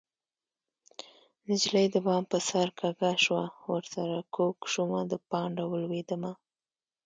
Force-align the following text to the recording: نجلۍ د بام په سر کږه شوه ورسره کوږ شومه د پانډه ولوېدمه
نجلۍ 1.47 1.85
د 1.91 1.95
بام 2.05 2.23
په 2.31 2.37
سر 2.49 2.67
کږه 2.79 3.11
شوه 3.25 3.45
ورسره 3.71 4.17
کوږ 4.35 4.55
شومه 4.73 5.01
د 5.11 5.13
پانډه 5.29 5.63
ولوېدمه 5.67 6.31